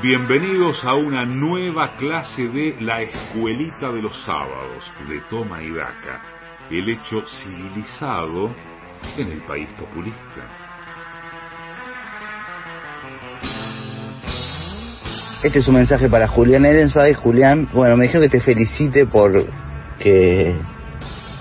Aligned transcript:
Bienvenidos 0.00 0.82
a 0.84 0.94
una 0.94 1.26
nueva 1.26 1.96
clase 1.98 2.48
de 2.48 2.76
La 2.80 3.02
Escuelita 3.02 3.92
de 3.92 4.00
los 4.00 4.16
Sábados 4.24 4.90
de 5.06 5.20
Toma 5.28 5.62
y 5.62 5.70
Daca, 5.70 6.22
el 6.70 6.88
hecho 6.88 7.22
civilizado 7.28 8.50
en 9.18 9.32
el 9.32 9.42
país 9.42 9.68
populista. 9.78 10.48
Este 15.42 15.58
es 15.58 15.68
un 15.68 15.74
mensaje 15.74 16.08
para 16.08 16.26
Julián 16.26 16.64
Ellensweig. 16.64 17.14
Julián, 17.16 17.68
bueno, 17.74 17.96
me 17.98 18.06
dijeron 18.06 18.22
que 18.22 18.38
te 18.38 18.40
felicite 18.42 19.04
por 19.04 19.44
que 19.98 20.56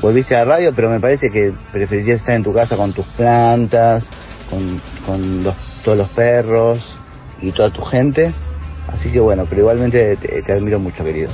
volviste 0.02 0.36
a 0.36 0.40
la 0.40 0.56
radio, 0.56 0.74
pero 0.76 0.90
me 0.90 1.00
parece 1.00 1.32
que 1.32 1.54
preferirías 1.72 2.20
estar 2.20 2.36
en 2.36 2.44
tu 2.44 2.54
casa 2.54 2.76
con 2.76 2.92
tus 2.92 3.06
plantas, 3.16 4.04
con, 4.50 4.82
con 5.06 5.56
todos 5.84 5.98
los 5.98 6.10
perros 6.10 7.01
y 7.42 7.52
toda 7.52 7.72
tu 7.72 7.82
gente. 7.84 8.34
Así 8.88 9.12
que 9.12 9.20
bueno, 9.20 9.46
pero 9.50 9.62
igualmente 9.62 10.18
te, 10.18 10.54
admiro 10.54 10.80
mucho, 10.80 11.04
querido. 11.04 11.32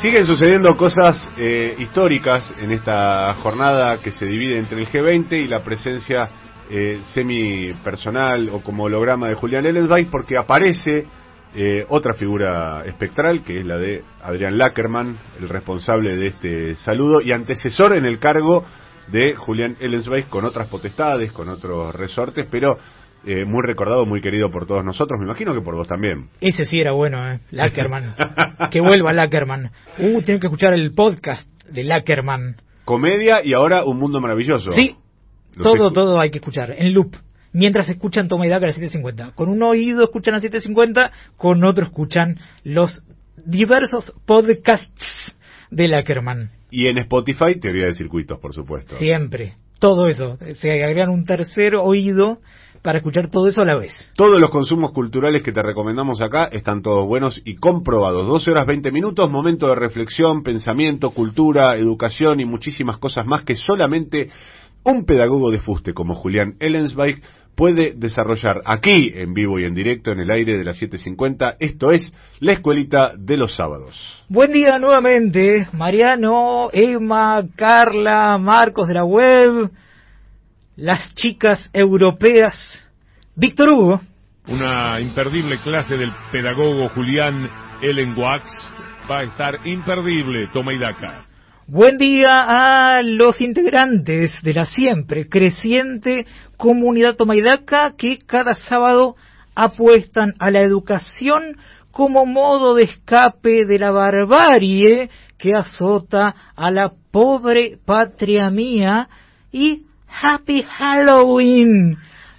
Siguen 0.00 0.26
sucediendo 0.26 0.76
cosas 0.76 1.30
eh, 1.38 1.76
históricas 1.78 2.54
en 2.58 2.72
esta 2.72 3.34
jornada 3.42 3.98
que 3.98 4.10
se 4.10 4.26
divide 4.26 4.58
entre 4.58 4.80
el 4.80 4.88
G20 4.88 5.32
y 5.32 5.48
la 5.48 5.60
presencia 5.62 6.28
eh, 6.70 7.00
semi-personal 7.12 8.50
o 8.52 8.60
como 8.60 8.84
holograma 8.84 9.28
de 9.28 9.34
Julián 9.34 9.66
Ellensweig 9.66 10.08
porque 10.10 10.36
aparece 10.36 11.06
eh, 11.54 11.86
otra 11.88 12.14
figura 12.14 12.82
espectral 12.84 13.42
que 13.42 13.60
es 13.60 13.66
la 13.66 13.76
de 13.76 14.02
Adrián 14.22 14.58
Lackerman, 14.58 15.16
el 15.40 15.48
responsable 15.48 16.16
de 16.16 16.26
este 16.26 16.74
saludo 16.76 17.20
y 17.20 17.32
antecesor 17.32 17.96
en 17.96 18.04
el 18.06 18.18
cargo 18.18 18.64
de 19.08 19.34
Julián 19.34 19.76
Ellensweig 19.80 20.26
con 20.26 20.44
otras 20.44 20.68
potestades, 20.68 21.32
con 21.32 21.48
otros 21.48 21.94
resortes, 21.94 22.46
pero 22.50 22.78
eh, 23.26 23.44
muy 23.44 23.62
recordado, 23.64 24.04
muy 24.04 24.20
querido 24.20 24.50
por 24.50 24.66
todos 24.66 24.84
nosotros, 24.84 25.18
me 25.18 25.26
imagino 25.26 25.54
que 25.54 25.62
por 25.62 25.74
vos 25.74 25.88
también. 25.88 26.28
Ese 26.40 26.64
sí 26.64 26.80
era 26.80 26.92
bueno, 26.92 27.32
¿eh? 27.32 27.40
Lackerman. 27.50 28.14
que 28.70 28.80
vuelva 28.80 29.12
Lackerman. 29.12 29.70
Uh, 29.98 30.20
tienen 30.22 30.40
que 30.40 30.48
escuchar 30.48 30.74
el 30.74 30.92
podcast 30.92 31.48
de 31.68 31.84
Lackerman. 31.84 32.56
Comedia 32.84 33.42
y 33.42 33.54
ahora 33.54 33.84
Un 33.84 33.98
Mundo 33.98 34.20
Maravilloso. 34.20 34.72
Sí, 34.72 34.96
todo, 35.56 35.90
todo 35.90 36.20
hay 36.20 36.30
que 36.30 36.38
escuchar, 36.38 36.74
en 36.76 36.92
loop. 36.92 37.16
Mientras 37.52 37.88
escuchan 37.88 38.26
Toma 38.26 38.46
y 38.46 38.50
Daca 38.50 38.66
a 38.66 38.72
750. 38.72 39.34
Con 39.36 39.48
un 39.48 39.62
oído 39.62 40.02
escuchan 40.02 40.34
a 40.34 40.40
750, 40.40 41.12
con 41.36 41.64
otro 41.64 41.84
escuchan 41.84 42.38
los 42.64 43.04
diversos 43.46 44.12
podcasts 44.26 45.34
de 45.74 45.88
Lackerman. 45.88 46.50
Y 46.70 46.86
en 46.86 46.98
Spotify, 46.98 47.58
teoría 47.60 47.86
de 47.86 47.94
circuitos, 47.94 48.38
por 48.38 48.52
supuesto. 48.52 48.96
Siempre. 48.96 49.54
Todo 49.78 50.06
eso. 50.06 50.38
Se 50.54 50.70
agregan 50.70 51.10
un 51.10 51.24
tercer 51.24 51.74
oído 51.74 52.38
para 52.82 52.98
escuchar 52.98 53.30
todo 53.30 53.48
eso 53.48 53.62
a 53.62 53.64
la 53.64 53.78
vez. 53.78 53.92
Todos 54.14 54.38
los 54.38 54.50
consumos 54.50 54.92
culturales 54.92 55.42
que 55.42 55.52
te 55.52 55.62
recomendamos 55.62 56.20
acá 56.20 56.48
están 56.52 56.82
todos 56.82 57.06
buenos 57.06 57.40
y 57.44 57.56
comprobados. 57.56 58.26
12 58.26 58.50
horas 58.50 58.66
20 58.66 58.92
minutos, 58.92 59.30
momento 59.30 59.68
de 59.68 59.74
reflexión, 59.74 60.42
pensamiento, 60.42 61.10
cultura, 61.10 61.76
educación 61.76 62.40
y 62.40 62.44
muchísimas 62.44 62.98
cosas 62.98 63.26
más 63.26 63.42
que 63.44 63.56
solamente 63.56 64.28
un 64.84 65.06
pedagogo 65.06 65.50
de 65.50 65.60
fuste 65.60 65.94
como 65.94 66.14
Julián 66.14 66.56
Ellensweig 66.60 67.22
puede 67.54 67.94
desarrollar 67.94 68.62
aquí 68.64 69.12
en 69.14 69.34
vivo 69.34 69.58
y 69.58 69.64
en 69.64 69.74
directo 69.74 70.12
en 70.12 70.20
el 70.20 70.30
aire 70.30 70.58
de 70.58 70.64
las 70.64 70.80
7.50. 70.80 71.56
Esto 71.60 71.90
es 71.90 72.12
La 72.40 72.52
Escuelita 72.52 73.14
de 73.16 73.36
los 73.36 73.54
Sábados. 73.54 74.24
Buen 74.28 74.52
día 74.52 74.78
nuevamente, 74.78 75.68
Mariano, 75.72 76.68
Emma, 76.72 77.42
Carla, 77.56 78.38
Marcos 78.38 78.88
de 78.88 78.94
la 78.94 79.04
web, 79.04 79.70
las 80.76 81.14
chicas 81.14 81.70
europeas, 81.72 82.54
Víctor 83.36 83.68
Hugo. 83.68 84.00
Una 84.46 85.00
imperdible 85.00 85.58
clase 85.58 85.96
del 85.96 86.12
pedagogo 86.30 86.88
Julián 86.90 87.48
Ellenwax 87.80 88.42
va 89.10 89.20
a 89.20 89.22
estar 89.22 89.66
imperdible, 89.66 90.48
toma 90.52 90.74
y 90.74 90.78
daca. 90.78 91.26
Buen 91.66 91.96
día 91.96 92.96
a 92.96 93.02
los 93.02 93.40
integrantes 93.40 94.30
de 94.42 94.52
la 94.52 94.66
siempre 94.66 95.30
creciente 95.30 96.26
comunidad 96.58 97.16
Tomaidaca 97.16 97.94
que 97.96 98.18
cada 98.18 98.52
sábado 98.52 99.16
apuestan 99.54 100.34
a 100.40 100.50
la 100.50 100.60
educación 100.60 101.56
como 101.90 102.26
modo 102.26 102.74
de 102.74 102.82
escape 102.82 103.64
de 103.64 103.78
la 103.78 103.92
barbarie 103.92 105.08
que 105.38 105.54
azota 105.54 106.34
a 106.54 106.70
la 106.70 106.92
pobre 107.10 107.78
patria 107.82 108.50
mía. 108.50 109.08
Y 109.50 109.86
Happy 110.20 110.64
Halloween 110.64 111.96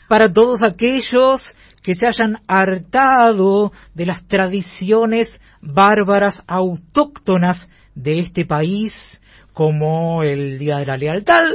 para 0.08 0.32
todos 0.32 0.62
aquellos 0.62 1.42
que 1.86 1.94
se 1.94 2.08
hayan 2.08 2.40
hartado 2.48 3.72
de 3.94 4.08
las 4.08 4.28
tradiciones 4.28 5.40
bárbaras 5.62 6.44
autóctonas 6.48 7.70
de 7.94 8.22
este 8.22 8.44
país, 8.44 8.92
como 9.54 10.24
el 10.24 10.58
Día 10.58 10.78
de 10.78 10.88
la 10.88 10.98
Lealtad, 10.98 11.46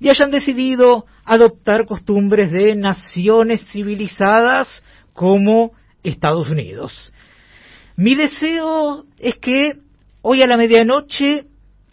y 0.00 0.08
hayan 0.08 0.32
decidido 0.32 1.04
adoptar 1.24 1.86
costumbres 1.86 2.50
de 2.50 2.74
naciones 2.74 3.64
civilizadas 3.70 4.82
como 5.12 5.70
Estados 6.02 6.50
Unidos. 6.50 7.12
Mi 7.94 8.16
deseo 8.16 9.04
es 9.20 9.36
que 9.36 9.74
hoy 10.22 10.42
a 10.42 10.48
la 10.48 10.56
medianoche 10.56 11.44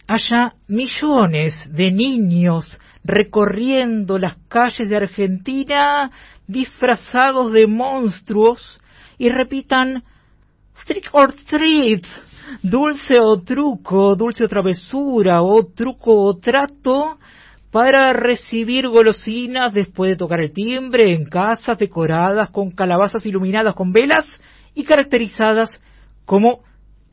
haya 0.08 0.54
millones 0.66 1.54
de 1.70 1.92
niños 1.92 2.80
recorriendo 3.04 4.18
las 4.18 4.36
calles 4.48 4.88
de 4.88 4.96
Argentina 4.96 6.10
disfrazados 6.46 7.52
de 7.52 7.66
monstruos 7.66 8.80
y 9.18 9.28
repitan 9.28 10.02
trick 10.86 11.08
or 11.12 11.34
treat, 11.48 12.04
dulce 12.62 13.18
o 13.20 13.40
truco, 13.42 14.16
dulce 14.16 14.44
o 14.44 14.48
travesura, 14.48 15.42
o 15.42 15.66
truco 15.66 16.24
o 16.24 16.36
trato, 16.38 17.18
para 17.70 18.12
recibir 18.12 18.88
golosinas 18.88 19.72
después 19.72 20.10
de 20.10 20.16
tocar 20.16 20.40
el 20.40 20.52
timbre 20.52 21.14
en 21.14 21.26
casas 21.26 21.78
decoradas 21.78 22.50
con 22.50 22.72
calabazas 22.72 23.24
iluminadas 23.24 23.74
con 23.74 23.92
velas 23.92 24.26
y 24.74 24.84
caracterizadas 24.84 25.70
como 26.24 26.64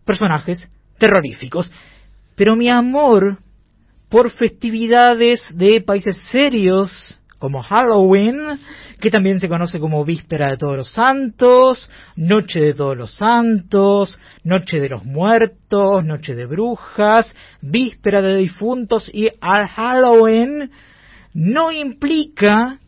personajes 0.04 0.69
terroríficos. 0.98 1.72
Pero 2.36 2.56
mi 2.56 2.69
amor 2.69 3.38
por 4.09 4.31
festividades 4.31 5.41
de 5.56 5.81
países 5.81 6.18
serios 6.31 7.19
como 7.40 7.62
Halloween, 7.62 8.59
que 9.00 9.12
también 9.12 9.40
se 9.40 9.47
conoce 9.47 9.79
como 9.79 10.03
Víspera 10.03 10.50
de 10.50 10.57
Todos 10.57 10.78
los 10.78 10.91
Santos, 10.91 11.90
Noche 12.16 12.59
de 12.59 12.73
Todos 12.73 12.97
los 12.97 13.13
Santos, 13.13 14.18
Noche 14.44 14.79
de 14.79 14.90
los 14.90 15.06
Muertos, 15.06 16.03
Noche 16.03 16.34
de 16.34 16.45
Brujas, 16.45 17.31
Víspera 17.62 18.22
de 18.22 18.38
Difuntos 18.38 19.12
y 19.13 19.29
al 19.40 19.68
Halloween, 19.68 20.72
no 21.34 21.72
implica 21.72 22.79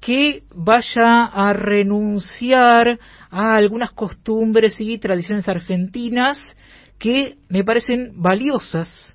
que 0.00 0.42
vaya 0.54 1.24
a 1.24 1.52
renunciar 1.52 2.98
a 3.30 3.54
algunas 3.54 3.92
costumbres 3.92 4.80
y 4.80 4.98
tradiciones 4.98 5.48
argentinas 5.48 6.38
que 6.98 7.36
me 7.48 7.64
parecen 7.64 8.12
valiosas, 8.14 9.11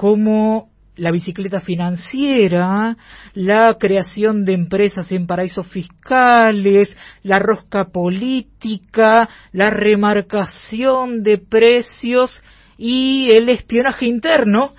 como 0.00 0.70
la 0.96 1.10
bicicleta 1.10 1.60
financiera, 1.60 2.96
la 3.34 3.76
creación 3.78 4.46
de 4.46 4.54
empresas 4.54 5.12
en 5.12 5.26
paraísos 5.26 5.66
fiscales, 5.66 6.96
la 7.22 7.38
rosca 7.38 7.84
política, 7.92 9.28
la 9.52 9.68
remarcación 9.68 11.22
de 11.22 11.36
precios 11.36 12.42
y 12.78 13.30
el 13.32 13.50
espionaje 13.50 14.06
interno, 14.06 14.72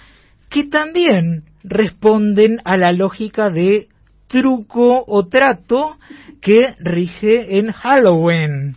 que 0.49 0.63
también 0.63 1.43
responden 1.63 2.59
a 2.65 2.75
la 2.75 2.91
lógica 2.91 3.51
de 3.51 3.89
truco 4.25 5.03
o 5.05 5.27
trato 5.27 5.97
que 6.41 6.57
rige 6.79 7.59
en 7.59 7.71
Halloween. 7.71 8.75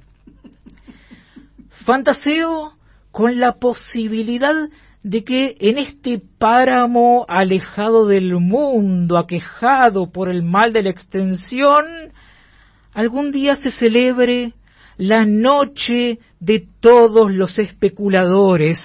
Fantaseo 1.86 2.74
con 3.12 3.40
la 3.40 3.52
posibilidad 3.52 4.68
de 5.04 5.22
que 5.22 5.54
en 5.60 5.76
este 5.76 6.20
páramo 6.38 7.26
alejado 7.28 8.06
del 8.06 8.40
mundo, 8.40 9.18
aquejado 9.18 10.10
por 10.10 10.30
el 10.30 10.42
mal 10.42 10.72
de 10.72 10.82
la 10.82 10.90
extensión, 10.90 11.84
algún 12.94 13.30
día 13.30 13.54
se 13.56 13.70
celebre 13.70 14.54
la 14.96 15.26
noche 15.26 16.20
de 16.40 16.66
todos 16.80 17.30
los 17.30 17.58
especuladores. 17.58 18.78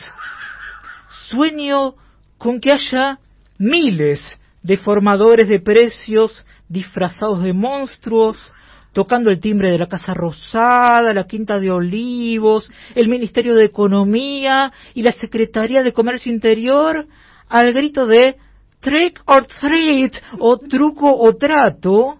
Sueño 1.29 1.93
con 2.37 2.59
que 2.59 2.73
haya 2.73 3.19
miles 3.57 4.19
de 4.61 4.75
formadores 4.75 5.47
de 5.47 5.61
precios 5.61 6.45
disfrazados 6.67 7.43
de 7.43 7.53
monstruos, 7.53 8.53
tocando 8.93 9.29
el 9.29 9.39
timbre 9.39 9.71
de 9.71 9.77
la 9.77 9.87
Casa 9.87 10.13
Rosada, 10.13 11.13
la 11.13 11.27
Quinta 11.27 11.59
de 11.59 11.71
Olivos, 11.71 12.69
el 12.95 13.07
Ministerio 13.07 13.55
de 13.55 13.65
Economía 13.65 14.71
y 14.93 15.01
la 15.01 15.11
Secretaría 15.11 15.81
de 15.81 15.93
Comercio 15.93 16.31
Interior 16.31 17.07
al 17.47 17.73
grito 17.73 18.05
de 18.05 18.35
trick 18.79 19.21
or 19.25 19.45
treat 19.45 20.13
o 20.39 20.57
truco 20.57 21.13
o 21.13 21.35
trato, 21.35 22.19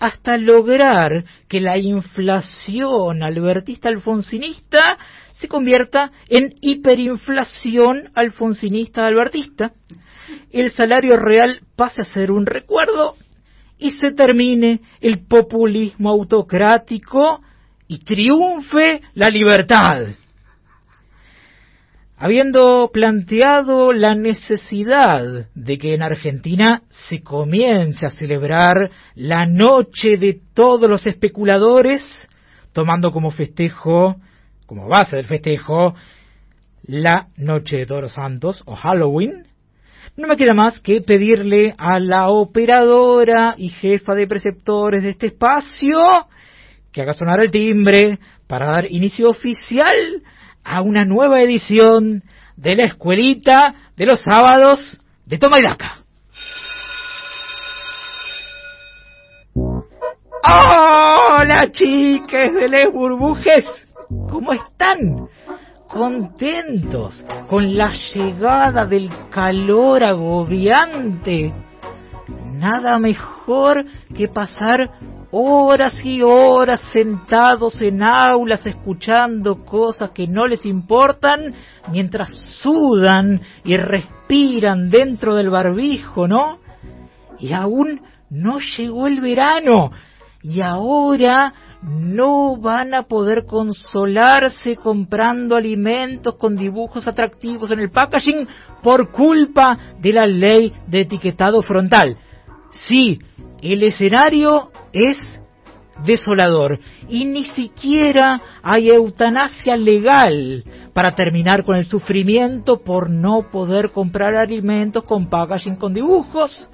hasta 0.00 0.38
lograr 0.38 1.24
que 1.46 1.60
la 1.60 1.78
inflación 1.78 3.22
albertista 3.22 3.90
alfonsinista 3.90 4.98
se 5.32 5.46
convierta 5.46 6.10
en 6.28 6.54
hiperinflación 6.62 8.10
alfonsinista 8.14 9.04
albertista, 9.04 9.72
el 10.52 10.70
salario 10.70 11.16
real 11.16 11.60
pase 11.76 12.00
a 12.00 12.04
ser 12.04 12.30
un 12.30 12.46
recuerdo 12.46 13.14
y 13.80 13.92
se 13.92 14.12
termine 14.12 14.80
el 15.00 15.26
populismo 15.26 16.10
autocrático 16.10 17.40
y 17.88 17.98
triunfe 17.98 19.00
la 19.14 19.30
libertad. 19.30 20.08
Habiendo 22.16 22.90
planteado 22.92 23.94
la 23.94 24.14
necesidad 24.14 25.46
de 25.54 25.78
que 25.78 25.94
en 25.94 26.02
Argentina 26.02 26.82
se 26.90 27.22
comience 27.22 28.04
a 28.04 28.10
celebrar 28.10 28.90
la 29.14 29.46
noche 29.46 30.18
de 30.18 30.38
todos 30.54 30.88
los 30.88 31.06
especuladores, 31.06 32.02
tomando 32.74 33.10
como 33.10 33.30
festejo, 33.30 34.16
como 34.66 34.86
base 34.86 35.16
del 35.16 35.24
festejo, 35.24 35.94
la 36.82 37.28
noche 37.38 37.78
de 37.78 37.86
todos 37.86 38.02
los 38.02 38.12
santos 38.12 38.62
o 38.66 38.76
Halloween, 38.76 39.46
no 40.16 40.28
me 40.28 40.36
queda 40.36 40.54
más 40.54 40.80
que 40.80 41.00
pedirle 41.00 41.74
a 41.78 41.98
la 41.98 42.28
operadora 42.28 43.54
y 43.56 43.70
jefa 43.70 44.14
de 44.14 44.26
preceptores 44.26 45.02
de 45.02 45.10
este 45.10 45.28
espacio 45.28 45.98
que 46.92 47.02
haga 47.02 47.14
sonar 47.14 47.40
el 47.40 47.50
timbre 47.50 48.18
para 48.46 48.66
dar 48.66 48.90
inicio 48.90 49.30
oficial 49.30 50.22
a 50.64 50.82
una 50.82 51.04
nueva 51.04 51.40
edición 51.40 52.22
de 52.56 52.76
la 52.76 52.86
escuelita 52.86 53.74
de 53.96 54.06
los 54.06 54.20
sábados 54.22 55.00
de 55.26 55.38
Toma 55.38 55.58
y. 55.60 55.64
Hola 60.42 61.70
chiques 61.70 62.54
de 62.54 62.68
les 62.68 62.92
burbujes, 62.92 63.64
¿cómo 64.08 64.52
están? 64.52 65.28
Contentos 65.90 67.24
con 67.48 67.76
la 67.76 67.92
llegada 68.14 68.86
del 68.86 69.10
calor 69.30 70.04
agobiante. 70.04 71.52
Nada 72.52 72.96
mejor 73.00 73.84
que 74.16 74.28
pasar 74.28 74.88
horas 75.32 76.00
y 76.04 76.22
horas 76.22 76.80
sentados 76.92 77.82
en 77.82 78.04
aulas 78.04 78.64
escuchando 78.66 79.64
cosas 79.64 80.12
que 80.12 80.28
no 80.28 80.46
les 80.46 80.64
importan 80.64 81.54
mientras 81.90 82.28
sudan 82.62 83.40
y 83.64 83.76
respiran 83.76 84.90
dentro 84.90 85.34
del 85.34 85.50
barbijo, 85.50 86.28
¿no? 86.28 86.58
Y 87.40 87.52
aún 87.52 88.00
no 88.30 88.60
llegó 88.60 89.08
el 89.08 89.20
verano 89.20 89.90
y 90.42 90.60
ahora 90.60 91.52
no 91.82 92.56
van 92.56 92.94
a 92.94 93.04
poder 93.04 93.44
consolarse 93.46 94.76
comprando 94.76 95.56
alimentos 95.56 96.36
con 96.36 96.54
dibujos 96.56 97.08
atractivos 97.08 97.70
en 97.70 97.80
el 97.80 97.90
packaging 97.90 98.46
por 98.82 99.10
culpa 99.10 99.78
de 99.98 100.12
la 100.12 100.26
ley 100.26 100.72
de 100.86 101.00
etiquetado 101.00 101.62
frontal. 101.62 102.18
Sí, 102.72 103.18
el 103.62 103.82
escenario 103.82 104.70
es 104.92 105.16
desolador 106.04 106.80
y 107.08 107.24
ni 107.24 107.44
siquiera 107.44 108.40
hay 108.62 108.88
eutanasia 108.88 109.76
legal 109.76 110.64
para 110.92 111.14
terminar 111.14 111.64
con 111.64 111.76
el 111.76 111.84
sufrimiento 111.84 112.80
por 112.82 113.10
no 113.10 113.50
poder 113.50 113.90
comprar 113.90 114.34
alimentos 114.34 115.04
con 115.04 115.28
packaging 115.28 115.76
con 115.76 115.94
dibujos. 115.94 116.68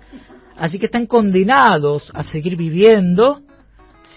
Así 0.56 0.78
que 0.78 0.86
están 0.86 1.06
condenados 1.06 2.10
a 2.14 2.22
seguir 2.24 2.56
viviendo, 2.56 3.40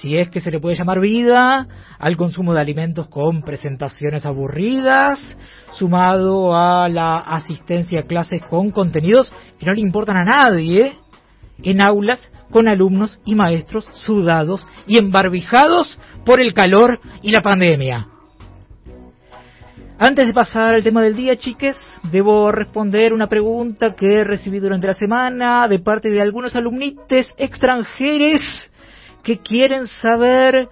si 0.02 0.18
es 0.18 0.30
que 0.30 0.40
se 0.40 0.52
le 0.52 0.60
puede 0.60 0.76
llamar 0.76 1.00
vida, 1.00 1.68
al 1.98 2.16
consumo 2.16 2.54
de 2.54 2.62
alimentos 2.62 3.08
con 3.10 3.42
presentaciones 3.42 4.26
aburridas, 4.26 5.38
sumado 5.74 6.56
a 6.56 6.88
la 6.88 7.20
asistencia 7.20 8.02
a 8.02 8.04
clases 8.04 8.42
con 8.50 8.72
contenidos 8.72 9.34
que 9.60 9.66
no 9.66 9.74
le 9.74 9.82
importan 9.82 10.18
a 10.18 10.24
nadie, 10.24 10.94
en 11.62 11.82
aulas 11.82 12.32
con 12.52 12.70
alumnos 12.70 13.20
y 13.26 13.36
maestros 13.36 13.86
sudados 14.06 14.66
y 14.88 14.98
embarbijados 14.98 16.00
por 16.26 16.40
el 16.40 16.54
calor 16.54 17.00
y 17.22 17.32
la 17.32 17.42
pandemia. 17.42 18.08
Antes 20.02 20.28
de 20.28 20.34
pasar 20.34 20.76
al 20.76 20.84
tema 20.84 21.02
del 21.02 21.18
día, 21.18 21.36
chiques, 21.36 21.76
debo 22.10 22.54
responder 22.54 23.12
una 23.12 23.28
pregunta 23.28 23.96
que 23.96 24.06
he 24.06 24.24
recibido 24.24 24.64
durante 24.64 24.88
la 24.88 24.94
semana 24.94 25.68
de 25.68 25.80
parte 25.80 26.10
de 26.10 26.22
algunos 26.22 26.56
alumnites 26.56 27.34
extranjeros 27.38 28.69
que 29.24 29.40
quieren 29.40 29.88
saber 29.88 30.70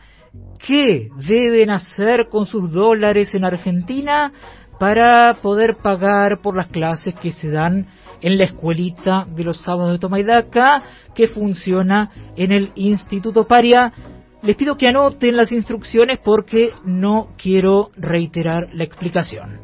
qué 0.66 1.10
deben 1.28 1.70
hacer 1.70 2.28
con 2.30 2.46
sus 2.46 2.72
dólares 2.72 3.34
en 3.36 3.46
Argentina 3.46 4.32
para 4.80 5.36
poder 5.42 5.78
pagar 5.78 6.42
por 6.42 6.56
las 6.56 6.68
clases 6.68 7.16
que 7.16 7.32
se 7.32 7.50
dan 7.50 7.88
en 8.22 8.38
la 8.38 8.46
escuelita 8.46 9.28
de 9.30 9.44
los 9.44 9.62
sábados 9.62 9.92
de 9.92 10.00
Tomaidaca, 10.00 10.84
que 11.14 11.28
funciona 11.28 12.12
en 12.36 12.52
el 12.52 12.72
Instituto 12.76 13.46
Paria. 13.46 13.94
Les 14.42 14.56
pido 14.56 14.78
que 14.78 14.88
anoten 14.88 15.36
las 15.36 15.52
instrucciones 15.52 16.20
porque 16.24 16.72
no 16.84 17.30
quiero 17.38 17.90
reiterar 17.96 18.74
la 18.74 18.84
explicación. 18.84 19.62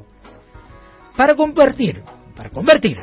Para 1.16 1.36
convertir, 1.36 2.02
para 2.36 2.50
convertir 2.50 2.98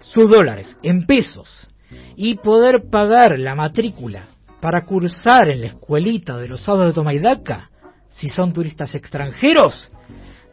sus 0.00 0.30
dólares 0.30 0.76
en 0.82 1.06
pesos 1.06 1.68
y 2.16 2.36
poder 2.36 2.88
pagar 2.90 3.38
la 3.38 3.54
matrícula 3.54 4.26
para 4.62 4.84
cursar 4.84 5.48
en 5.48 5.60
la 5.62 5.66
escuelita 5.66 6.38
de 6.38 6.46
los 6.46 6.62
sábados 6.62 6.86
de 6.86 6.92
Tomaidaca, 6.94 7.70
si 8.10 8.28
son 8.28 8.52
turistas 8.52 8.94
extranjeros, 8.94 9.90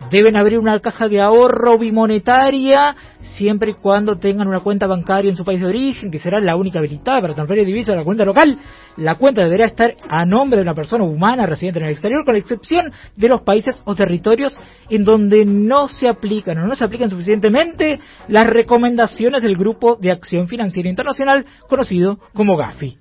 deben 0.09 0.35
abrir 0.35 0.57
una 0.57 0.79
caja 0.79 1.07
de 1.07 1.21
ahorro 1.21 1.77
bimonetaria 1.77 2.95
siempre 3.37 3.69
y 3.69 3.73
cuando 3.75 4.17
tengan 4.17 4.47
una 4.47 4.61
cuenta 4.61 4.87
bancaria 4.87 5.29
en 5.29 5.37
su 5.37 5.45
país 5.45 5.61
de 5.61 5.67
origen, 5.67 6.09
que 6.09 6.17
será 6.17 6.39
la 6.39 6.55
única 6.55 6.79
habilitada 6.79 7.21
para 7.21 7.35
transferir 7.35 7.67
divisas 7.67 7.93
a 7.93 7.99
la 7.99 8.03
cuenta 8.03 8.25
local. 8.25 8.57
La 8.97 9.13
cuenta 9.13 9.43
deberá 9.43 9.67
estar 9.67 9.93
a 10.09 10.25
nombre 10.25 10.57
de 10.57 10.63
una 10.63 10.73
persona 10.73 11.03
humana 11.03 11.45
residente 11.45 11.77
en 11.77 11.85
el 11.85 11.91
exterior, 11.91 12.25
con 12.25 12.33
la 12.33 12.39
excepción 12.39 12.91
de 13.15 13.29
los 13.29 13.43
países 13.43 13.79
o 13.85 13.93
territorios 13.93 14.57
en 14.89 15.03
donde 15.03 15.45
no 15.45 15.87
se 15.87 16.07
aplican 16.07 16.57
o 16.57 16.65
no 16.65 16.73
se 16.73 16.83
aplican 16.83 17.11
suficientemente 17.11 17.99
las 18.27 18.47
recomendaciones 18.47 19.43
del 19.43 19.55
Grupo 19.55 19.97
de 20.01 20.09
Acción 20.09 20.47
Financiera 20.47 20.89
Internacional, 20.89 21.45
conocido 21.67 22.17
como 22.33 22.57
GAFI. 22.57 22.97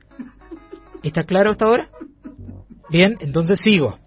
¿Está 1.02 1.24
claro 1.24 1.50
hasta 1.50 1.66
ahora? 1.66 1.88
Bien, 2.90 3.16
entonces 3.20 3.58
sigo. 3.62 3.98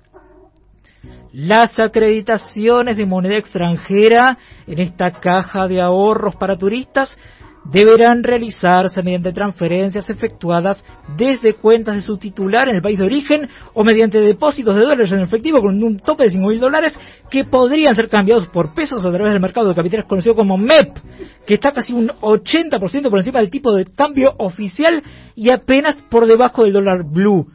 Las 1.33 1.79
acreditaciones 1.79 2.97
de 2.97 3.05
moneda 3.05 3.37
extranjera 3.37 4.37
en 4.67 4.79
esta 4.79 5.11
caja 5.11 5.67
de 5.67 5.81
ahorros 5.81 6.35
para 6.35 6.57
turistas 6.57 7.17
deberán 7.65 8.23
realizarse 8.23 9.03
mediante 9.03 9.33
transferencias 9.33 10.09
efectuadas 10.09 10.83
desde 11.17 11.53
cuentas 11.53 11.95
de 11.95 12.01
su 12.01 12.17
titular 12.17 12.67
en 12.69 12.77
el 12.77 12.81
país 12.81 12.97
de 12.97 13.05
origen 13.05 13.49
o 13.73 13.83
mediante 13.83 14.19
depósitos 14.19 14.75
de 14.75 14.81
dólares 14.81 15.11
en 15.11 15.21
efectivo 15.21 15.61
con 15.61 15.81
un 15.83 15.99
tope 15.99 16.23
de 16.23 16.31
5 16.31 16.47
mil 16.47 16.59
dólares 16.59 16.97
que 17.29 17.43
podrían 17.43 17.95
ser 17.95 18.09
cambiados 18.09 18.47
por 18.47 18.73
pesos 18.73 19.05
a 19.05 19.11
través 19.11 19.31
del 19.31 19.41
mercado 19.41 19.69
de 19.69 19.75
capitales 19.75 20.07
conocido 20.07 20.35
como 20.35 20.57
MEP, 20.57 20.97
que 21.45 21.53
está 21.53 21.71
casi 21.71 21.93
un 21.93 22.09
80% 22.09 23.09
por 23.09 23.19
encima 23.19 23.39
del 23.39 23.51
tipo 23.51 23.73
de 23.73 23.85
cambio 23.85 24.33
oficial 24.37 25.03
y 25.35 25.49
apenas 25.51 25.95
por 26.09 26.27
debajo 26.27 26.63
del 26.63 26.73
dólar 26.73 27.03
blue. 27.03 27.47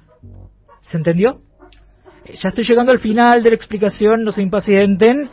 ¿Se 0.82 0.96
entendió? 0.96 1.40
Ya 2.42 2.48
estoy 2.48 2.64
llegando 2.64 2.92
al 2.92 2.98
final 2.98 3.42
de 3.42 3.50
la 3.50 3.56
explicación, 3.56 4.24
no 4.24 4.30
se 4.30 4.42
impacienten. 4.42 5.28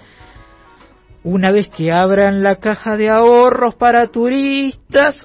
Una 1.26 1.54
vez 1.54 1.70
que 1.70 1.90
abran 1.92 2.44
la 2.44 2.58
caja 2.58 2.98
de 2.98 3.10
ahorros 3.10 3.76
para 3.76 4.08
turistas, 4.08 4.83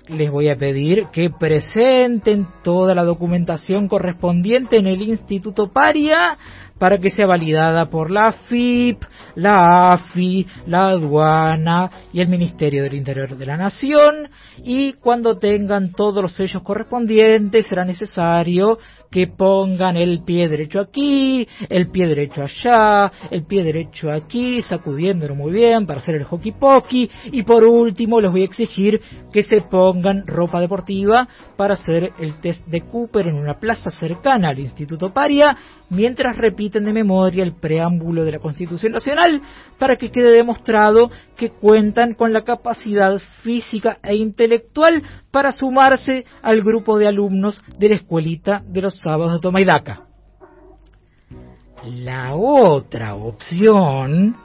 les 0.09 0.31
voy 0.31 0.49
a 0.49 0.57
pedir 0.57 1.07
que 1.13 1.29
presenten 1.29 2.47
toda 2.65 2.95
la 2.95 3.05
documentación 3.05 3.87
correspondiente 3.87 4.79
en 4.79 4.87
el 4.87 5.03
Instituto 5.03 5.71
Paria 5.71 6.39
para 6.79 6.99
que 6.99 7.11
sea 7.11 7.27
validada 7.27 7.91
por 7.91 8.11
la 8.11 8.33
FIP, 8.33 9.03
la 9.35 9.93
AFI, 9.93 10.47
la 10.67 10.91
aduana 10.91 11.91
y 12.13 12.21
el 12.21 12.29
Ministerio 12.29 12.85
del 12.85 12.95
Interior 12.95 13.37
de 13.37 13.47
la 13.47 13.57
Nación. 13.57 14.31
Y 14.65 14.95
cuando 14.95 15.39
tengan 15.39 15.93
todos 15.93 16.23
los 16.23 16.33
sellos 16.33 16.63
correspondientes 16.63 17.67
será 17.67 17.85
necesario 17.85 18.79
que 19.11 19.27
pongan 19.27 19.97
el 19.97 20.23
pie 20.23 20.49
derecho 20.49 20.81
aquí, 20.81 21.49
el 21.69 21.91
pie 21.91 22.07
derecho 22.07 22.43
allá, 22.43 23.11
el 23.31 23.45
pie 23.45 23.65
derecho 23.65 24.11
aquí, 24.11 24.61
sacudiéndolo 24.63 25.35
muy 25.35 25.53
bien 25.53 25.87
para 25.87 26.01
hacer 26.01 26.17
el 26.17 26.25
hockey 26.25 26.53
pokey 26.53 27.11
y 27.33 27.43
por 27.43 27.65
último 27.65 28.21
les 28.21 28.31
voy 28.31 28.43
a 28.43 28.47
exigir 28.47 29.01
que 29.33 29.43
se 29.43 29.58
pongan 29.63 30.27
ropa 30.27 30.61
deportiva 30.61 31.29
para 31.57 31.75
hacer 31.75 32.13
el 32.19 32.41
test 32.41 32.67
de 32.67 32.83
Cooper 32.83 33.29
en 33.29 33.37
una 33.37 33.59
plaza 33.59 33.91
cercana 33.91 34.51
al 34.51 34.59
Instituto 34.59 35.13
Paria 35.13 35.57
mientras 35.91 36.37
repiten 36.37 36.85
de 36.85 36.93
memoria 36.93 37.43
el 37.43 37.55
preámbulo 37.55 38.25
de 38.25 38.33
la 38.33 38.39
Constitución 38.39 38.93
Nacional 38.93 39.41
para 39.79 39.97
que 39.97 40.11
quede 40.11 40.35
demostrado 40.35 41.11
que 41.37 41.51
cuentan 41.51 42.15
con 42.15 42.33
la 42.33 42.45
capacidad 42.45 43.19
física 43.43 43.99
e 44.03 44.17
intelectual 44.17 45.03
para 45.31 45.53
sumarse 45.53 46.25
al 46.43 46.63
grupo 46.63 46.99
de 46.99 47.09
alumnos 47.09 47.63
de 47.79 47.89
la 47.89 47.97
escuelita 47.97 48.63
de 48.67 48.83
los 48.83 48.99
sábados 49.01 49.33
de 49.35 49.41
toma 49.41 49.61
y 49.61 49.65
daca. 49.65 50.03
La 51.85 52.35
otra 52.35 53.15
opción, 53.15 54.37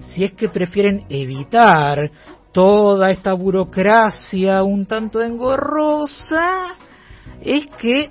si 0.00 0.24
es 0.24 0.32
que 0.32 0.48
prefieren 0.48 1.04
evitar 1.08 2.10
toda 2.52 3.10
esta 3.10 3.32
burocracia 3.32 4.62
un 4.62 4.86
tanto 4.86 5.22
engorrosa, 5.22 6.76
es 7.40 7.66
que 7.80 8.10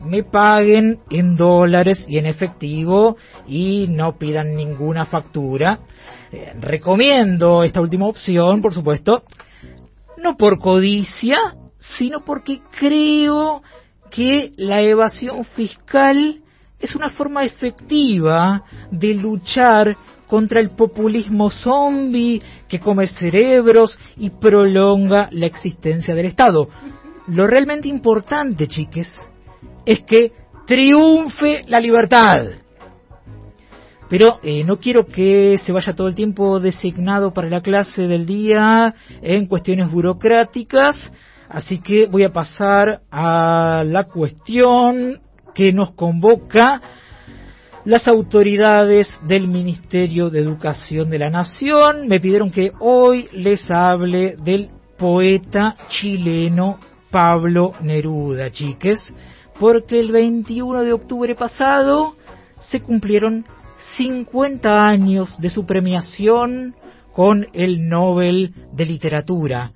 me 0.00 0.22
paguen 0.22 0.98
en 1.10 1.36
dólares 1.36 2.04
y 2.08 2.18
en 2.18 2.26
efectivo 2.26 3.16
y 3.46 3.86
no 3.88 4.16
pidan 4.16 4.54
ninguna 4.54 5.06
factura. 5.06 5.80
Eh, 6.32 6.52
recomiendo 6.58 7.62
esta 7.62 7.80
última 7.80 8.06
opción, 8.06 8.62
por 8.62 8.72
supuesto, 8.72 9.24
no 10.16 10.36
por 10.36 10.58
codicia, 10.58 11.36
sino 11.98 12.20
porque 12.24 12.60
creo 12.78 13.62
que 14.10 14.52
la 14.56 14.82
evasión 14.82 15.44
fiscal 15.44 16.40
es 16.78 16.94
una 16.94 17.10
forma 17.10 17.44
efectiva 17.44 18.62
de 18.90 19.14
luchar 19.14 19.96
contra 20.30 20.60
el 20.60 20.70
populismo 20.70 21.50
zombie 21.50 22.40
que 22.68 22.78
come 22.78 23.08
cerebros 23.08 23.98
y 24.16 24.30
prolonga 24.30 25.28
la 25.32 25.46
existencia 25.46 26.14
del 26.14 26.26
Estado. 26.26 26.68
Lo 27.26 27.48
realmente 27.48 27.88
importante, 27.88 28.68
chiques, 28.68 29.10
es 29.84 30.00
que 30.04 30.30
triunfe 30.66 31.64
la 31.66 31.80
libertad. 31.80 32.46
Pero 34.08 34.38
eh, 34.44 34.62
no 34.62 34.76
quiero 34.76 35.04
que 35.04 35.58
se 35.58 35.72
vaya 35.72 35.94
todo 35.94 36.06
el 36.06 36.14
tiempo 36.14 36.60
designado 36.60 37.32
para 37.32 37.48
la 37.48 37.60
clase 37.60 38.02
del 38.06 38.24
día 38.24 38.94
en 39.22 39.46
cuestiones 39.46 39.90
burocráticas, 39.90 41.12
así 41.48 41.80
que 41.80 42.06
voy 42.06 42.22
a 42.22 42.32
pasar 42.32 43.00
a 43.10 43.82
la 43.84 44.04
cuestión 44.04 45.20
que 45.54 45.72
nos 45.72 45.90
convoca 45.92 46.80
las 47.84 48.06
autoridades 48.08 49.08
del 49.22 49.48
Ministerio 49.48 50.28
de 50.30 50.40
Educación 50.40 51.10
de 51.10 51.18
la 51.18 51.30
Nación. 51.30 52.08
Me 52.08 52.20
pidieron 52.20 52.50
que 52.50 52.72
hoy 52.78 53.28
les 53.32 53.70
hable 53.70 54.36
del 54.36 54.68
poeta 54.98 55.76
chileno 55.88 56.78
Pablo 57.10 57.72
Neruda, 57.80 58.50
chiques, 58.50 59.00
porque 59.58 59.98
el 59.98 60.12
21 60.12 60.82
de 60.82 60.92
octubre 60.92 61.34
pasado 61.34 62.14
se 62.70 62.80
cumplieron 62.80 63.46
50 63.96 64.86
años 64.86 65.34
de 65.40 65.48
su 65.48 65.64
premiación 65.64 66.74
con 67.14 67.46
el 67.54 67.88
Nobel 67.88 68.54
de 68.72 68.84
Literatura. 68.84 69.72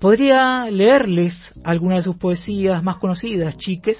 Podría 0.00 0.70
leerles 0.70 1.34
algunas 1.64 1.98
de 1.98 2.04
sus 2.04 2.16
poesías 2.16 2.82
más 2.82 2.98
conocidas, 2.98 3.56
chiques, 3.56 3.98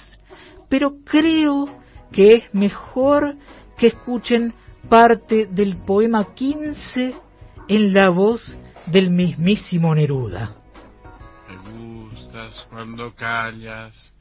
pero 0.69 0.97
creo 1.03 1.67
que 2.11 2.33
es 2.35 2.53
mejor 2.53 3.35
que 3.77 3.87
escuchen 3.87 4.53
parte 4.89 5.47
del 5.47 5.77
poema 5.77 6.33
15 6.33 7.15
en 7.67 7.93
la 7.93 8.09
voz 8.09 8.41
del 8.85 9.11
mismísimo 9.11 9.93
Neruda. 9.93 10.55
Me 11.47 11.57
gustas 11.71 12.65
cuando 12.69 13.13
callas 13.13 14.13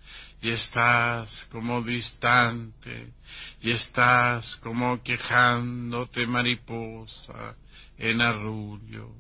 y 0.43 0.51
estás 0.51 1.47
como 1.51 1.83
distante 1.83 3.13
y 3.61 3.71
estás 3.71 4.57
como 4.57 5.03
quejándote 5.03 6.27
mariposa 6.27 7.57
en 7.97 8.21
arrullo 8.21 9.11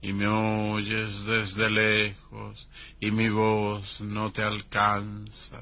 y 0.00 0.12
me 0.12 0.26
oyes 0.26 1.24
desde 1.24 1.70
lejos 1.70 2.68
y 2.98 3.10
mi 3.10 3.28
voz 3.28 4.00
no 4.00 4.32
te 4.32 4.42
alcanza 4.42 5.60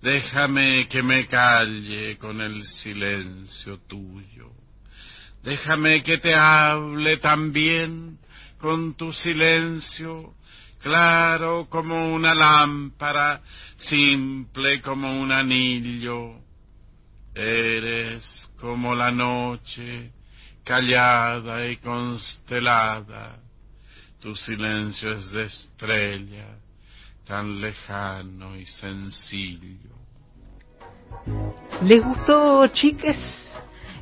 Déjame 0.00 0.86
que 0.86 1.02
me 1.02 1.26
calle 1.26 2.16
con 2.18 2.40
el 2.40 2.64
silencio 2.64 3.80
tuyo. 3.88 4.52
Déjame 5.42 6.04
que 6.04 6.18
te 6.18 6.34
hable 6.34 7.16
también 7.16 8.18
con 8.58 8.94
tu 8.94 9.12
silencio, 9.12 10.34
claro 10.80 11.66
como 11.68 12.14
una 12.14 12.32
lámpara, 12.32 13.40
simple 13.76 14.80
como 14.82 15.20
un 15.20 15.32
anillo. 15.32 16.42
Eres 17.34 18.50
como 18.60 18.94
la 18.94 19.10
noche, 19.10 20.12
callada 20.64 21.66
y 21.66 21.76
constelada. 21.78 23.36
Tu 24.20 24.34
silencio 24.36 25.12
es 25.14 25.30
de 25.32 25.42
estrella 25.44 26.67
tan 27.28 27.60
lejano 27.60 28.56
y 28.56 28.64
sencillo. 28.64 29.92
¿Les 31.82 32.02
gustó, 32.02 32.66
chiques? 32.68 33.16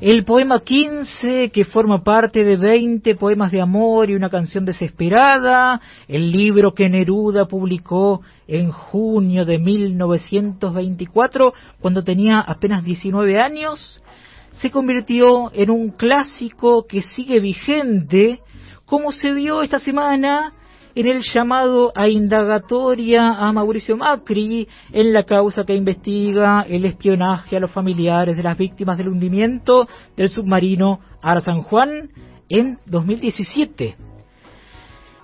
El 0.00 0.24
poema 0.24 0.60
15, 0.60 1.50
que 1.50 1.64
forma 1.64 2.04
parte 2.04 2.44
de 2.44 2.56
20 2.56 3.16
poemas 3.16 3.50
de 3.50 3.60
amor 3.60 4.10
y 4.10 4.14
una 4.14 4.30
canción 4.30 4.64
desesperada, 4.64 5.80
el 6.06 6.30
libro 6.30 6.72
que 6.72 6.88
Neruda 6.88 7.46
publicó 7.46 8.20
en 8.46 8.70
junio 8.70 9.44
de 9.44 9.58
1924, 9.58 11.52
cuando 11.80 12.04
tenía 12.04 12.38
apenas 12.40 12.84
19 12.84 13.40
años, 13.40 14.04
se 14.52 14.70
convirtió 14.70 15.50
en 15.52 15.70
un 15.70 15.90
clásico 15.90 16.86
que 16.86 17.02
sigue 17.02 17.40
vigente, 17.40 18.40
como 18.84 19.10
se 19.10 19.32
vio 19.32 19.62
esta 19.62 19.78
semana 19.78 20.52
en 20.96 21.06
el 21.06 21.22
llamado 21.22 21.92
a 21.94 22.08
indagatoria 22.08 23.28
a 23.28 23.52
Mauricio 23.52 23.98
Macri 23.98 24.66
en 24.90 25.12
la 25.12 25.24
causa 25.24 25.64
que 25.64 25.74
investiga 25.74 26.62
el 26.62 26.86
espionaje 26.86 27.54
a 27.54 27.60
los 27.60 27.70
familiares 27.70 28.34
de 28.34 28.42
las 28.42 28.56
víctimas 28.56 28.96
del 28.96 29.10
hundimiento 29.10 29.86
del 30.16 30.30
submarino 30.30 31.00
Ara 31.20 31.40
San 31.40 31.62
Juan 31.62 32.08
en 32.48 32.78
2017. 32.86 33.94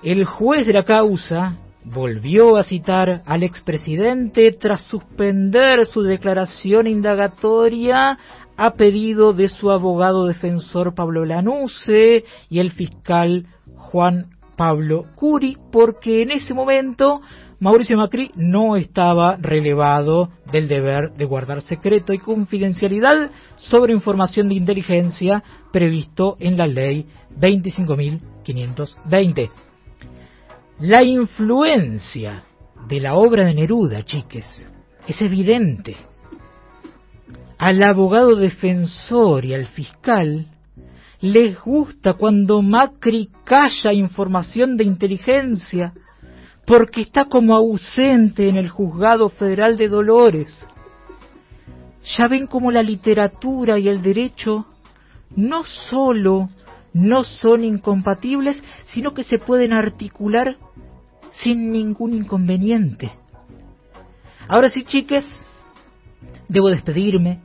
El 0.03 0.27
juez 0.27 0.67
de 0.67 0.75
la 0.75 0.85
causa 0.85 1.57
volvió 1.85 2.59
a 2.59 2.65
citar 2.65 3.23
al 3.25 3.43
expresidente 3.43 4.53
tras 4.53 4.83
suspender 4.83 5.87
su 5.87 6.03
declaración 6.03 6.87
indagatoria 6.87 8.19
a 8.59 8.75
pedido 8.75 9.33
de 9.33 9.49
su 9.49 9.71
abogado 9.71 10.27
defensor 10.27 10.95
Pablo 10.95 11.25
Lanuse 11.25 12.25
y 12.51 12.59
el 12.59 12.73
fiscal 12.73 13.47
Juan 13.75 14.27
Pablo 14.63 15.07
Curi, 15.17 15.57
porque 15.73 16.23
en 16.23 16.31
ese 16.31 16.55
momento 16.55 17.21
Mauricio 17.59 17.97
Macri 17.97 18.31
no 18.37 18.77
estaba 18.77 19.35
relevado 19.35 20.29
del 20.53 20.69
deber 20.69 21.15
de 21.15 21.25
guardar 21.25 21.63
secreto 21.63 22.13
y 22.13 22.21
confidencialidad 22.21 23.33
sobre 23.57 23.93
información 23.93 24.49
de 24.49 24.55
inteligencia 24.55 25.43
previsto 25.73 26.37
en 26.39 26.57
la 26.57 26.69
ley 26.69 27.09
25.520. 27.41 29.51
La 30.79 31.03
influencia 31.03 32.45
de 32.87 33.01
la 33.01 33.15
obra 33.15 33.47
de 33.47 33.55
Neruda, 33.55 34.05
chiques, 34.05 34.47
es 35.09 35.21
evidente. 35.21 35.97
Al 37.59 37.83
abogado 37.83 38.37
defensor 38.37 39.45
y 39.45 39.55
al 39.55 39.67
fiscal 39.67 40.47
les 41.23 41.57
gusta 41.61 42.15
cuando 42.15 42.63
Macri 42.63 43.31
calla 43.45 43.93
información 43.93 44.77
de 44.77 44.85
inteligencia 44.85 45.95
porque 46.67 47.03
está 47.03 47.27
como 47.27 47.55
ausente 47.55 48.49
en 48.49 48.57
el 48.57 48.69
juzgado 48.69 49.29
federal 49.29 49.77
de 49.77 49.89
Dolores. 49.89 50.67
Ya 52.19 52.27
ven 52.27 52.49
como 52.49 52.73
la 52.73 52.83
literatura 52.83 53.79
y 53.79 53.89
el 53.89 54.03
derecho 54.03 54.67
no 55.37 55.63
solo 55.65 56.49
no 56.93 57.23
son 57.23 57.65
incompatibles, 57.65 58.63
sino 58.93 59.15
que 59.15 59.23
se 59.23 59.39
pueden 59.39 59.73
articular 59.73 60.57
sin 61.31 61.71
ningún 61.71 62.15
inconveniente. 62.15 63.13
Ahora 64.49 64.69
sí, 64.69 64.83
chiques, 64.83 65.25
debo 66.49 66.69
despedirme 66.69 67.41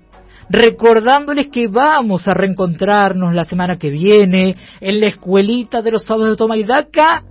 recordándoles 0.49 1.47
que 1.47 1.67
vamos 1.67 2.27
a 2.27 2.33
reencontrarnos 2.33 3.33
la 3.33 3.43
semana 3.43 3.77
que 3.77 3.89
viene 3.89 4.55
en 4.79 4.99
la 4.99 5.07
escuelita 5.07 5.81
de 5.81 5.91
los 5.91 6.05
sábados 6.05 6.29
de 6.31 6.35
Toma 6.37 6.57
y 6.57 6.63
Daca, 6.63 7.23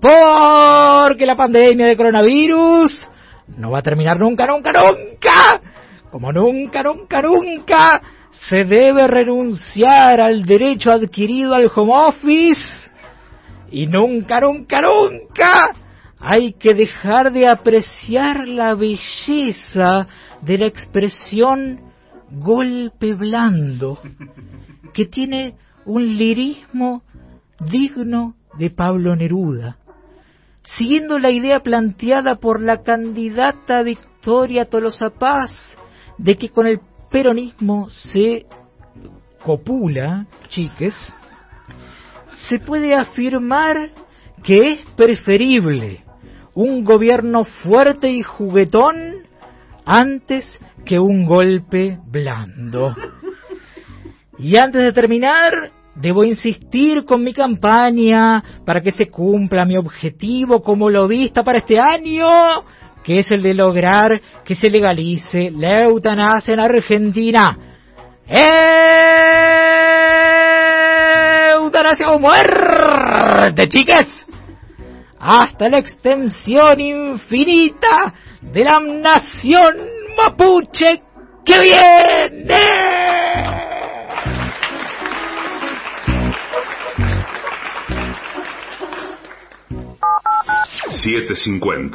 porque 0.00 1.26
la 1.26 1.36
pandemia 1.36 1.86
de 1.86 1.96
coronavirus 1.96 3.08
no 3.56 3.70
va 3.70 3.78
a 3.78 3.82
terminar 3.82 4.18
nunca, 4.18 4.46
nunca, 4.46 4.72
nunca. 4.72 5.60
Como 6.10 6.32
nunca, 6.32 6.82
nunca, 6.82 7.22
nunca 7.22 8.02
se 8.48 8.64
debe 8.64 9.06
renunciar 9.06 10.20
al 10.20 10.44
derecho 10.44 10.90
adquirido 10.90 11.54
al 11.54 11.70
home 11.74 11.92
office 11.94 12.90
y 13.70 13.86
nunca, 13.86 14.40
nunca, 14.40 14.82
nunca 14.82 15.52
hay 16.18 16.54
que 16.54 16.74
dejar 16.74 17.32
de 17.32 17.46
apreciar 17.48 18.46
la 18.46 18.74
belleza 18.74 20.06
de 20.42 20.58
la 20.58 20.66
expresión 20.66 21.80
golpe 22.30 23.14
blando 23.14 23.98
que 24.92 25.06
tiene 25.06 25.54
un 25.84 26.16
lirismo 26.16 27.02
digno 27.60 28.34
de 28.58 28.70
Pablo 28.70 29.14
Neruda. 29.16 29.78
siguiendo 30.76 31.18
la 31.18 31.30
idea 31.30 31.60
planteada 31.60 32.36
por 32.36 32.60
la 32.60 32.82
candidata 32.82 33.82
Victoria 33.82 34.64
Tolosa 34.64 35.10
Paz 35.10 35.52
de 36.18 36.36
que 36.36 36.48
con 36.48 36.66
el 36.66 36.80
peronismo 37.10 37.88
se 37.88 38.46
copula, 39.44 40.26
chiques, 40.48 40.94
se 42.48 42.58
puede 42.58 42.94
afirmar 42.94 43.92
que 44.42 44.58
es 44.72 44.86
preferible 44.96 46.04
un 46.54 46.84
gobierno 46.84 47.44
fuerte 47.44 48.10
y 48.10 48.22
juguetón 48.22 49.25
antes 49.86 50.44
que 50.84 50.98
un 50.98 51.24
golpe 51.24 51.98
blando. 52.06 52.94
Y 54.38 54.58
antes 54.58 54.82
de 54.82 54.92
terminar, 54.92 55.70
debo 55.94 56.24
insistir 56.24 57.04
con 57.04 57.22
mi 57.22 57.32
campaña 57.32 58.42
para 58.66 58.82
que 58.82 58.92
se 58.92 59.06
cumpla 59.08 59.64
mi 59.64 59.78
objetivo 59.78 60.62
como 60.62 60.90
lo 60.90 61.08
vista 61.08 61.42
para 61.42 61.60
este 61.60 61.78
año, 61.78 62.26
que 63.02 63.20
es 63.20 63.30
el 63.30 63.42
de 63.42 63.54
lograr 63.54 64.20
que 64.44 64.54
se 64.54 64.68
legalice 64.68 65.50
la 65.52 65.84
eutanasia 65.84 66.52
en 66.52 66.60
Argentina. 66.60 67.58
¡Eutanasia 71.54 72.10
o 72.10 72.18
muerte, 72.18 73.68
chicas! 73.68 74.25
Hasta 75.18 75.68
la 75.68 75.78
extensión 75.78 76.80
infinita 76.80 78.14
de 78.40 78.64
la 78.64 78.78
nación 78.80 79.74
mapuche 80.16 81.02
que 81.44 81.60
viene. 81.60 82.56
750. 90.90 91.94